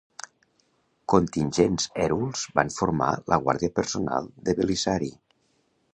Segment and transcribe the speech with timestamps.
[1.13, 5.13] Contingents hèruls van formar la guàrdia personal de Belisari.